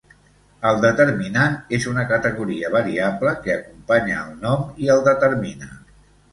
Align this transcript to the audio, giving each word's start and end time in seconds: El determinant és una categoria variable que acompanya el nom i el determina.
El 0.69 0.79
determinant 0.85 1.57
és 1.79 1.85
una 1.91 2.07
categoria 2.13 2.73
variable 2.77 3.35
que 3.45 3.55
acompanya 3.59 4.19
el 4.25 4.35
nom 4.49 4.67
i 4.87 4.93
el 4.99 5.09
determina. 5.13 5.75